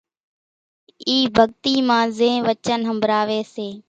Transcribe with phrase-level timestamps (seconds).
[1.07, 3.67] اِي ڀڳتي مان زين وچن ۿنڀراوي سي۔